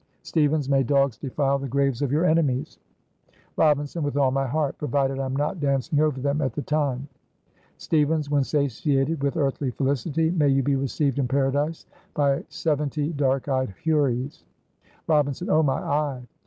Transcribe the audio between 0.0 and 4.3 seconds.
Stevens. "'May dogs defile the graves of your enemies!'" Robinson. "With